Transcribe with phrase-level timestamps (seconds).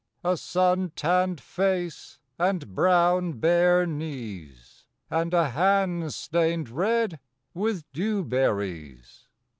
[0.23, 7.19] A sun tanned face and brown bare knees, And a hand stained red
[7.53, 9.27] with dewberries.